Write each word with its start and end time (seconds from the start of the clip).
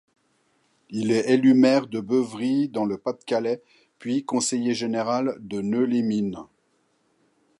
Il 0.89 1.11
est 1.11 1.29
élu 1.29 1.53
maire 1.53 1.85
de 1.85 1.99
Beuvry 1.99 2.69
dans 2.69 2.85
le 2.85 2.97
Pas-de-Calais 2.97 3.61
puis 3.99 4.25
conseiller 4.25 4.73
général 4.73 5.37
de 5.41 5.61
Nœux-les-Mines. 5.61 6.39